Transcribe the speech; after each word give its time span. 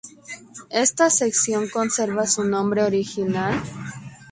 Esta 0.71 1.11
sección 1.11 1.69
conserva 1.69 2.25
su 2.25 2.43
nombre 2.43 2.81
original. 2.81 3.61